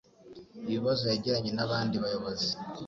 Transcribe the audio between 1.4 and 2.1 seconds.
n'abandi